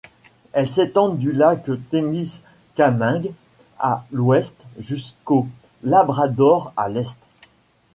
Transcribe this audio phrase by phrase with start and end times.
[0.53, 3.33] Elles s’étendent du lac Témiscamingue
[3.77, 5.45] à l'ouest jusqu'au
[5.83, 7.19] Labrador à l'est.